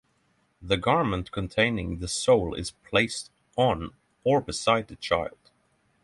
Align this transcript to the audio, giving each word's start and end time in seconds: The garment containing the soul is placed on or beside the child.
The 0.63 0.77
garment 0.77 1.31
containing 1.31 1.99
the 1.99 2.07
soul 2.07 2.55
is 2.55 2.71
placed 2.71 3.29
on 3.55 3.91
or 4.23 4.41
beside 4.41 4.87
the 4.87 4.95
child. 4.95 5.51